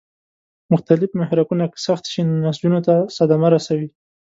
[0.73, 3.87] مختلف محرکونه که سخت شي نو نسجونو ته صدمه رسوي.